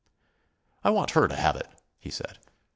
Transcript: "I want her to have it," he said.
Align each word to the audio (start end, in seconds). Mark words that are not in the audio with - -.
"I 0.83 0.89
want 0.89 1.11
her 1.11 1.27
to 1.27 1.35
have 1.35 1.55
it," 1.55 1.67
he 1.99 2.09
said. 2.09 2.39